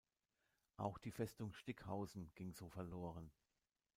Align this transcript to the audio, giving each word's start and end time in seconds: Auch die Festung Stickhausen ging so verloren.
Auch 0.77 0.97
die 0.97 1.11
Festung 1.11 1.53
Stickhausen 1.53 2.31
ging 2.33 2.53
so 2.53 2.67
verloren. 2.69 3.29